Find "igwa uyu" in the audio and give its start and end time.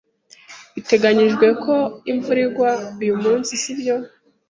2.45-3.15